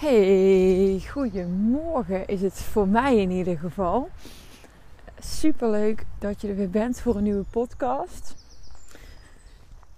[0.00, 4.08] Hey, goedemorgen is het voor mij in ieder geval.
[5.18, 8.34] Super leuk dat je er weer bent voor een nieuwe podcast.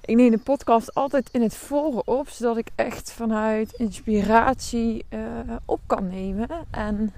[0.00, 5.20] Ik neem de podcast altijd in het voren op, zodat ik echt vanuit inspiratie uh,
[5.64, 6.48] op kan nemen.
[6.70, 7.12] En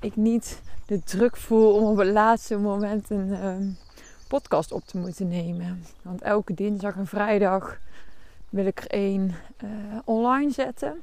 [0.00, 3.56] ik niet de druk voel om op het laatste moment een uh,
[4.28, 5.84] podcast op te moeten nemen.
[6.02, 7.78] Want elke dinsdag en vrijdag
[8.48, 9.34] wil ik er één
[9.64, 9.70] uh,
[10.04, 11.02] online zetten.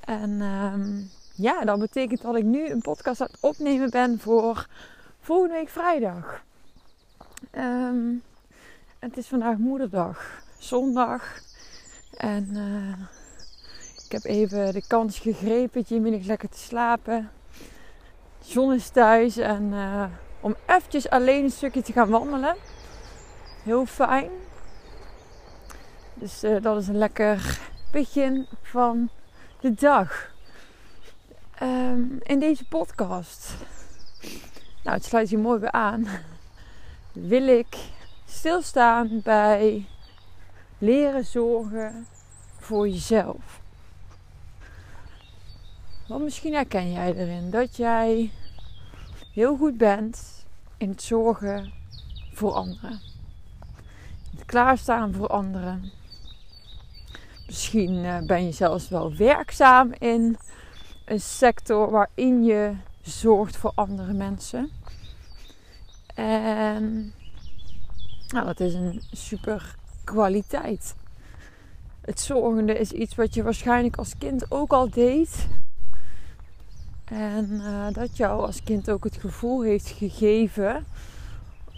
[0.00, 4.66] En um, ja, dat betekent dat ik nu een podcast aan het opnemen ben voor
[5.20, 6.42] volgende week vrijdag.
[7.52, 8.22] Um,
[8.98, 11.38] het is vandaag moederdag, zondag.
[12.16, 12.98] En uh,
[14.04, 17.30] ik heb even de kans gegrepen, Jimmy ligt lekker te slapen.
[18.38, 20.04] De zon is thuis en uh,
[20.40, 22.56] om eventjes alleen een stukje te gaan wandelen.
[23.62, 24.30] Heel fijn.
[26.14, 27.60] Dus uh, dat is een lekker
[27.92, 29.10] begin van
[29.60, 30.32] de dag.
[31.62, 33.54] Um, in deze podcast,
[34.82, 36.06] nou het sluit hier mooi bij aan,
[37.12, 37.76] wil ik
[38.24, 39.86] stilstaan bij
[40.78, 42.06] leren zorgen
[42.58, 43.60] voor jezelf.
[46.08, 48.30] Want misschien herken jij erin dat jij
[49.32, 51.72] heel goed bent in het zorgen
[52.32, 53.00] voor anderen.
[54.46, 55.99] Klaarstaan voor anderen.
[57.50, 60.36] Misschien uh, ben je zelfs wel werkzaam in
[61.04, 64.70] een sector waarin je zorgt voor andere mensen.
[66.14, 67.12] En
[68.28, 70.94] nou, dat is een super kwaliteit.
[72.00, 75.48] Het zorgende is iets wat je waarschijnlijk als kind ook al deed.
[77.04, 80.84] En uh, dat jou als kind ook het gevoel heeft gegeven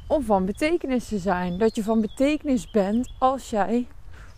[0.06, 1.58] om van betekenis te zijn.
[1.58, 3.86] Dat je van betekenis bent als jij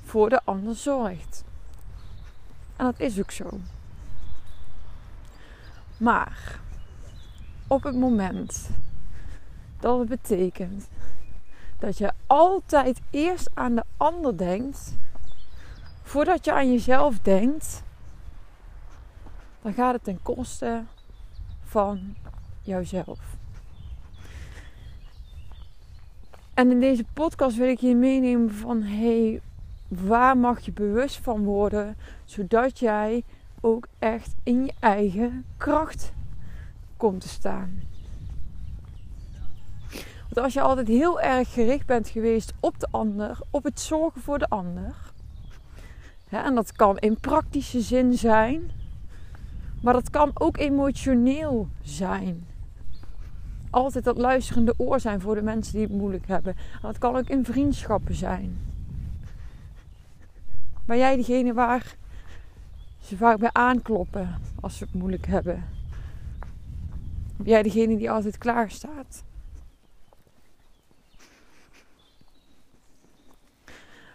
[0.04, 1.44] voor de ander zorgt.
[2.76, 3.58] En dat is ook zo.
[5.96, 6.60] Maar
[7.66, 8.70] op het moment
[9.80, 10.88] dat het betekent
[11.78, 14.96] dat je altijd eerst aan de ander denkt,
[16.02, 17.82] voordat je aan jezelf denkt,
[19.62, 20.84] dan gaat het ten koste
[21.62, 22.16] van
[22.62, 23.18] jouzelf.
[26.54, 29.40] En in deze podcast wil ik je meenemen van hey,
[29.88, 33.24] waar mag je bewust van worden, zodat jij
[33.60, 36.12] ook echt in je eigen kracht
[36.96, 37.82] komt te staan.
[40.20, 44.20] Want als je altijd heel erg gericht bent geweest op de ander, op het zorgen
[44.20, 44.94] voor de ander,
[46.28, 48.70] hè, en dat kan in praktische zin zijn,
[49.82, 52.46] maar dat kan ook emotioneel zijn.
[53.70, 56.56] Altijd dat luisterende oor zijn voor de mensen die het moeilijk hebben.
[56.56, 58.56] En dat kan ook in vriendschappen zijn.
[60.86, 61.96] Ben jij degene waar
[63.00, 65.68] ze vaak bij aankloppen als ze het moeilijk hebben?
[67.36, 69.24] Ben jij degene die altijd klaar staat?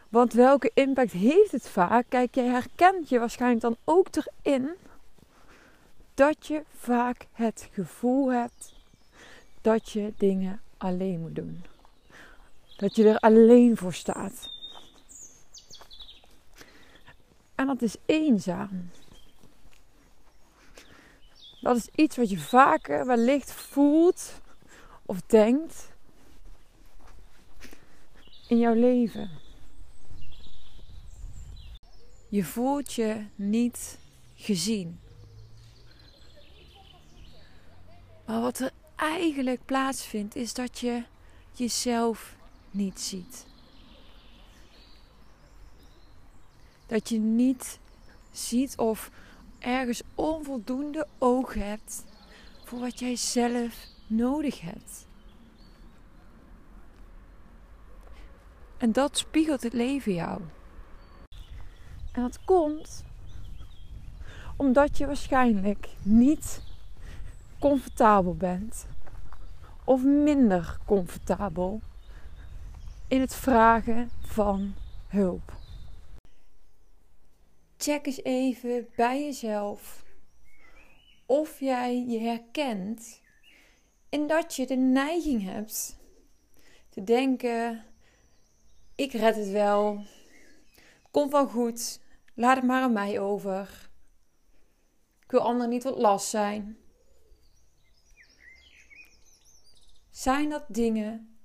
[0.10, 2.06] Want welke impact heeft het vaak?
[2.10, 4.08] Kijk, jij herkent je waarschijnlijk dan ook
[4.42, 4.70] erin
[6.14, 8.74] dat je vaak het gevoel hebt
[9.62, 11.64] dat je dingen alleen moet doen.
[12.78, 14.59] Dat je er alleen voor staat.
[17.60, 18.90] En dat is eenzaam.
[21.62, 24.42] Dat is iets wat je vaker wellicht voelt
[25.06, 25.92] of denkt
[28.48, 29.30] in jouw leven.
[32.30, 34.00] Je voelt je niet
[34.36, 35.00] gezien.
[38.26, 41.04] Maar wat er eigenlijk plaatsvindt, is dat je
[41.52, 42.36] jezelf
[42.72, 43.49] niet ziet.
[46.90, 47.80] Dat je niet
[48.32, 49.12] ziet of
[49.60, 52.06] ergens onvoldoende oog hebt
[52.64, 55.08] voor wat jij zelf nodig hebt.
[58.78, 60.42] En dat spiegelt het leven jou.
[62.12, 63.04] En dat komt
[64.56, 66.62] omdat je waarschijnlijk niet
[67.60, 68.88] comfortabel bent
[69.84, 71.82] of minder comfortabel
[73.08, 74.74] in het vragen van
[75.08, 75.59] hulp.
[77.90, 80.06] Check eens even bij jezelf
[81.26, 83.22] of jij je herkent
[84.10, 85.98] in dat je de neiging hebt
[86.90, 87.86] te denken:
[88.96, 90.04] ik red het wel,
[91.12, 92.00] komt wel goed,
[92.34, 93.90] laat het maar aan mij over.
[95.24, 96.78] Ik wil anderen niet wat last zijn.
[100.10, 101.38] Zijn dat dingen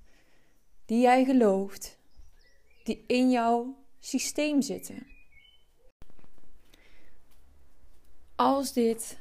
[0.85, 1.99] die jij gelooft,
[2.83, 5.14] die in jouw systeem zitten?
[8.35, 9.17] Als dit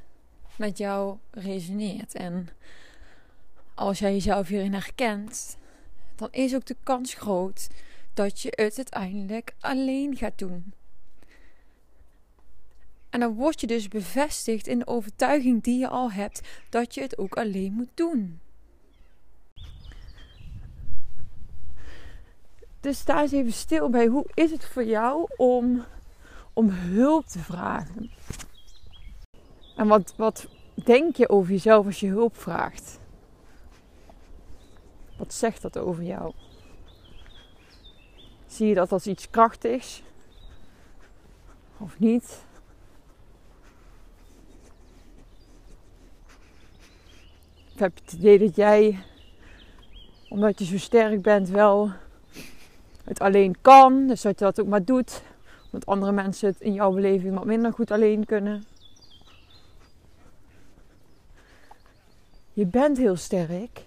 [0.57, 2.49] met jou resoneert en
[3.75, 5.57] als jij jezelf hierin herkent,
[6.15, 7.69] dan is ook de kans groot
[8.15, 10.73] dat je het uiteindelijk alleen gaat doen.
[13.11, 17.01] En dan word je dus bevestigd in de overtuiging die je al hebt dat je
[17.01, 18.41] het ook alleen moet doen.
[22.81, 25.85] Dus sta eens even stil bij hoe is het voor jou om,
[26.53, 28.11] om hulp te vragen?
[29.75, 33.01] En wat, wat denk je over jezelf als je hulp vraagt?
[35.17, 36.33] Wat zegt dat over jou?
[38.47, 40.03] Zie je dat als iets krachtigs?
[41.79, 42.45] Of niet?
[47.75, 48.99] Of heb het idee dat jij,
[50.29, 51.91] omdat je zo sterk bent, wel
[53.05, 54.07] het alleen kan.
[54.07, 55.23] Dus dat je dat ook maar doet.
[55.65, 58.65] Omdat andere mensen het in jouw beleving wat minder goed alleen kunnen.
[62.55, 63.85] Je bent heel sterk.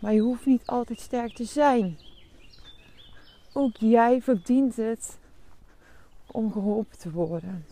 [0.00, 1.98] Maar je hoeft niet altijd sterk te zijn.
[3.52, 5.18] Ook jij verdient het
[6.26, 7.66] om geholpen te worden.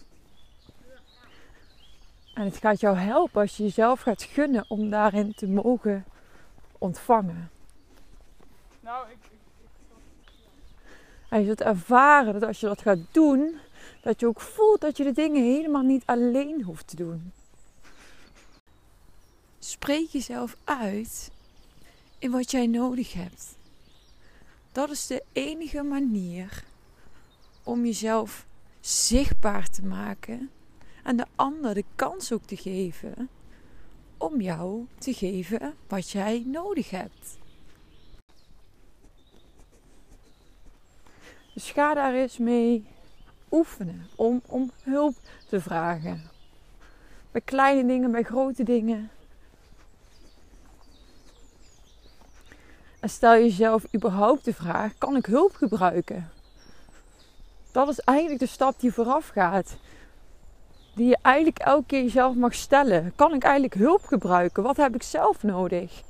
[2.35, 6.05] En het gaat jou helpen als je jezelf gaat gunnen om daarin te mogen
[6.79, 7.51] ontvangen.
[8.81, 9.31] Nou, ik,
[11.29, 13.57] en je zult ervaren dat als je dat gaat doen,
[14.03, 17.33] dat je ook voelt dat je de dingen helemaal niet alleen hoeft te doen.
[19.77, 21.31] Spreek jezelf uit
[22.19, 23.57] in wat jij nodig hebt.
[24.73, 26.65] Dat is de enige manier
[27.63, 28.47] om jezelf
[28.81, 30.51] zichtbaar te maken
[31.03, 33.29] en de ander de kans ook te geven
[34.17, 37.39] om jou te geven wat jij nodig hebt.
[41.55, 42.87] Dus ga daar eens mee
[43.51, 45.15] oefenen om, om hulp
[45.49, 46.23] te vragen.
[47.31, 49.11] Bij kleine dingen, bij grote dingen.
[53.09, 56.31] Stel jezelf überhaupt de vraag: kan ik hulp gebruiken?
[57.73, 59.77] Dat is eigenlijk de stap die vooraf gaat.
[60.95, 63.13] Die je eigenlijk elke keer jezelf mag stellen.
[63.17, 64.63] Kan ik eigenlijk hulp gebruiken?
[64.63, 66.03] Wat heb ik zelf nodig?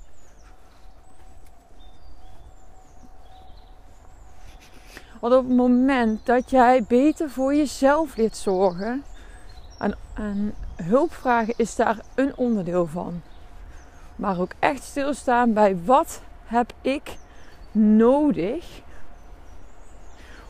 [5.21, 9.05] Want op het moment dat jij beter voor jezelf leert zorgen,
[9.79, 13.23] en, en hulp vragen is daar een onderdeel van.
[14.17, 17.17] Maar ook echt stilstaan bij wat heb ik
[17.73, 18.81] nodig.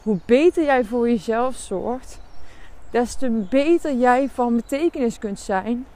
[0.03, 2.21] Hoe beter jij voor jezelf zorgt,
[2.91, 5.87] des te beter jij van betekenis kunt zijn,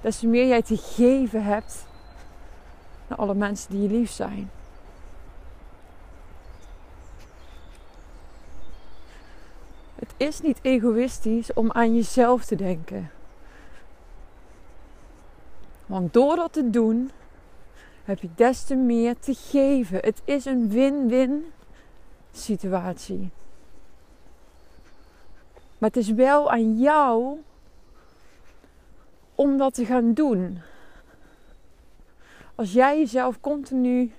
[0.00, 1.86] des te meer jij te geven hebt
[3.06, 4.50] naar alle mensen die je lief zijn.
[9.94, 13.10] Het is niet egoïstisch om aan jezelf te denken.
[15.86, 17.10] Want door dat te doen,
[18.04, 19.98] heb je des te meer te geven.
[19.98, 21.44] Het is een win-win
[22.32, 23.30] situatie.
[25.78, 27.38] Maar het is wel aan jou
[29.34, 30.60] om dat te gaan doen.
[32.54, 34.12] Als jij jezelf continu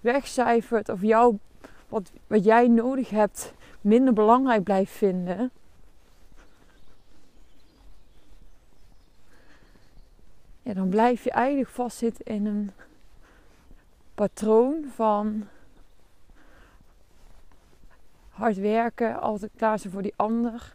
[0.00, 1.38] wegcijfert of jou,
[1.88, 5.50] wat, wat jij nodig hebt minder belangrijk blijft vinden.
[10.62, 12.70] Ja, dan blijf je eigenlijk vastzitten in een
[14.18, 15.46] patroon van
[18.28, 20.74] hard werken, altijd klaar zijn voor die ander.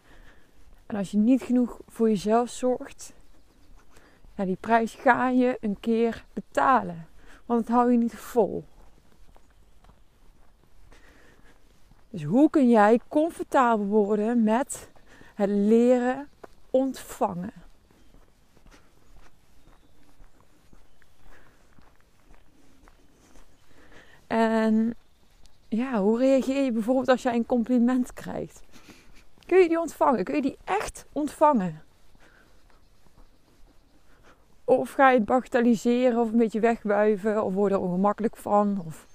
[0.86, 3.14] En als je niet genoeg voor jezelf zorgt,
[4.36, 7.08] ja, die prijs ga je een keer betalen.
[7.46, 8.64] Want het hou je niet vol.
[12.10, 14.90] Dus hoe kun jij comfortabel worden met
[15.36, 16.28] het leren
[16.70, 17.63] ontvangen?
[24.34, 24.96] En
[25.68, 28.62] ja, hoe reageer je bijvoorbeeld als jij een compliment krijgt?
[29.46, 30.24] Kun je die ontvangen?
[30.24, 31.84] Kun je die echt ontvangen?
[34.64, 38.84] Of ga je het bagatelliseren of een beetje wegwuiven of word er ongemakkelijk van?
[38.86, 39.08] Of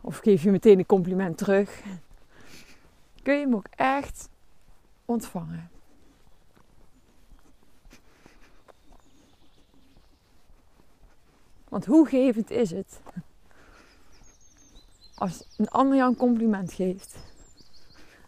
[0.00, 1.82] Of geef je meteen een compliment terug.
[3.22, 4.28] Kun je hem ook echt
[5.04, 5.70] ontvangen.
[11.70, 13.00] Want hoe gevend is het
[15.14, 17.14] als een ander jou een compliment geeft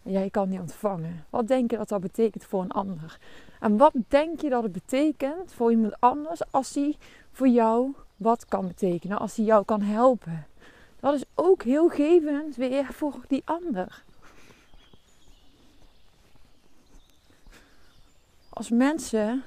[0.03, 1.25] en jij kan die ontvangen?
[1.31, 3.19] Wat denk je dat dat betekent voor een ander?
[3.61, 6.97] En wat denk je dat het betekent voor iemand anders als hij
[7.33, 10.47] voor jou wat kan betekenen, als hij jou kan helpen?
[11.01, 14.03] Dat is ook heel gevend weer voor die ander.
[18.49, 19.43] Als mensen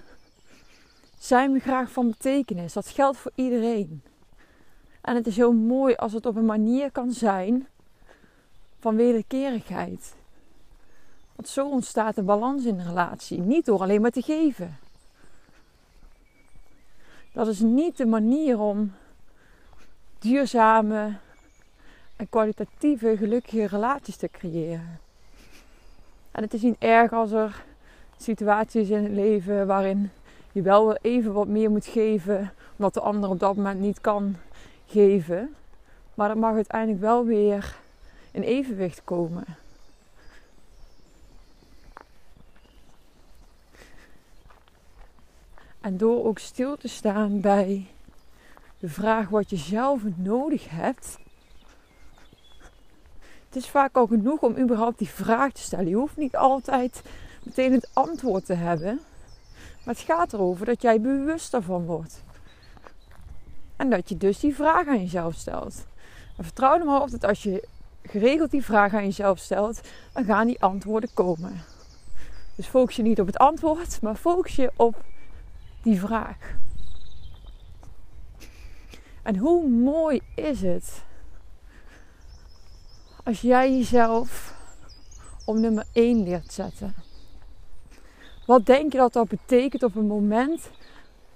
[1.17, 2.73] zijn we graag van betekenis.
[2.73, 4.01] Dat geldt voor iedereen.
[5.01, 7.67] En het is heel mooi als het op een manier kan zijn
[8.79, 10.15] van wederkerigheid.
[11.35, 13.39] Want zo ontstaat een balans in de relatie.
[13.39, 14.77] Niet door alleen maar te geven.
[17.33, 18.93] Dat is niet de manier om
[20.19, 21.17] duurzame
[22.15, 24.99] en kwalitatieve, gelukkige relaties te creëren.
[26.31, 27.63] En het is niet erg als er
[28.17, 30.11] situaties in het leven waarin
[30.55, 34.35] je wel even wat meer moet geven, omdat de ander op dat moment niet kan
[34.87, 35.55] geven.
[36.13, 37.75] Maar dat mag uiteindelijk wel weer
[38.31, 39.45] in evenwicht komen.
[45.81, 47.87] En door ook stil te staan bij
[48.79, 51.17] de vraag wat je zelf nodig hebt.
[53.45, 55.87] Het is vaak al genoeg om überhaupt die vraag te stellen.
[55.87, 57.01] Je hoeft niet altijd
[57.43, 58.99] meteen het antwoord te hebben.
[59.85, 62.23] Maar het gaat erover dat jij bewust daarvan wordt.
[63.75, 65.85] En dat je dus die vraag aan jezelf stelt.
[66.37, 67.67] En vertrouw er maar op dat als je
[68.03, 69.81] geregeld die vraag aan jezelf stelt,
[70.13, 71.63] dan gaan die antwoorden komen.
[72.55, 75.03] Dus focus je niet op het antwoord, maar focus je op
[75.81, 76.37] die vraag.
[79.23, 81.03] En hoe mooi is het
[83.23, 84.55] als jij jezelf
[85.45, 87.04] op nummer 1 leert zetten?
[88.45, 90.69] Wat denk je dat dat betekent op het moment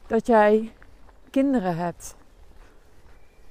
[0.07, 0.71] dat jij
[1.29, 2.15] kinderen hebt?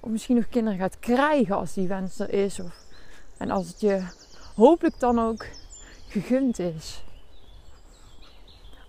[0.00, 2.60] Of misschien nog kinderen gaat krijgen als die wens er is.
[2.60, 2.84] Of,
[3.36, 4.06] en als het je
[4.54, 5.46] hopelijk dan ook
[6.08, 7.04] gegund is.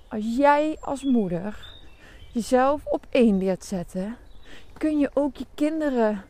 [0.07, 1.77] Als jij als moeder
[2.33, 4.17] jezelf op één leert zetten,
[4.77, 6.25] kun je ook je kinderen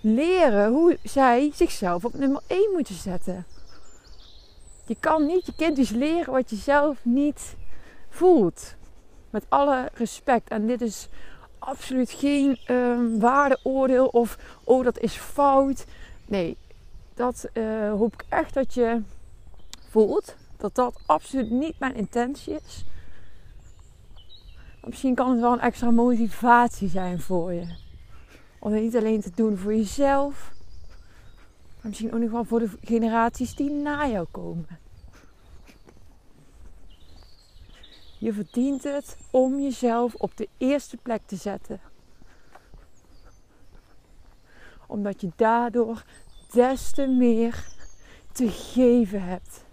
[0.00, 3.46] leren hoe zij zichzelf op nummer 1 moeten zetten.
[4.86, 7.58] Je kan niet je kind dus leren wat je zelf niet
[8.10, 8.74] voelt.
[9.30, 10.48] Met alle respect.
[10.48, 11.08] En dit is
[11.58, 15.86] absoluut geen um, waardeoordeel of oh dat is fout.
[16.26, 16.56] Nee,
[17.14, 19.02] dat uh, hoop ik echt dat je
[19.88, 20.36] voelt.
[20.56, 22.84] Dat dat absoluut niet mijn intentie is.
[24.84, 27.74] misschien kan het wel een extra motivatie zijn voor je.
[28.58, 30.52] Om het niet alleen te doen voor jezelf.
[31.80, 34.66] Maar misschien ook nog wel voor de generaties die na jou komen.
[38.20, 41.80] Je verdient het om jezelf op de eerste plek te zetten.
[44.86, 46.04] Omdat je daardoor
[46.52, 47.68] des te meer
[48.32, 49.64] te geven hebt.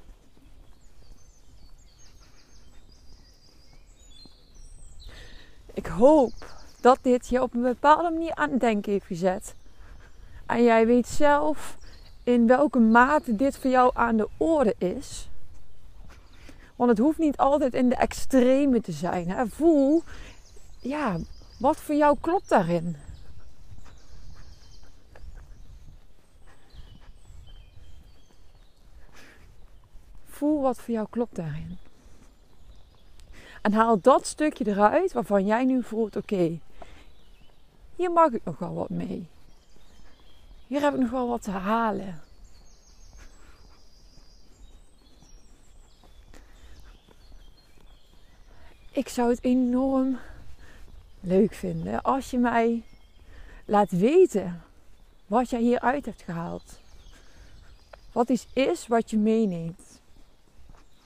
[5.74, 6.34] Ik hoop
[6.82, 9.56] dat dit je op een bepaalde manier aan het denken heeft gezet.
[10.46, 11.78] En jij weet zelf
[12.24, 15.30] in welke mate dit voor jou aan de orde is.
[16.78, 19.50] Want het hoeft niet altijd in de extreme te zijn.
[19.50, 20.04] Voel,
[20.80, 21.18] ja,
[21.60, 22.96] wat voor jou klopt daarin?
[30.26, 31.78] Voel wat voor jou klopt daarin.
[33.62, 36.60] En haal dat stukje eruit waarvan jij nu voelt: oké,
[37.96, 39.28] hier mag ik nog wel wat mee.
[40.68, 42.27] Hier heb ik nog wel wat te halen.
[48.98, 50.20] Ik zou het enorm
[51.20, 52.84] leuk vinden als je mij
[53.66, 54.62] laat weten
[55.26, 56.80] wat jij hieruit hebt gehaald.
[58.12, 60.02] Wat iets is wat je meeneemt.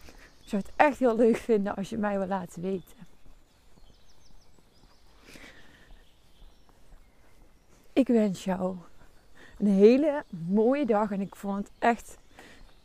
[0.06, 2.98] Ik zou het echt heel leuk vinden als je mij wil laten weten.
[7.94, 8.76] Ik wens jou
[9.58, 12.18] een hele mooie dag en ik vond het echt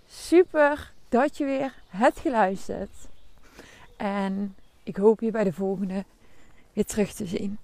[0.09, 2.91] super dat je weer hebt geluisterd.
[3.97, 6.05] En ik hoop je bij de volgende
[6.73, 7.59] weer terug te zien.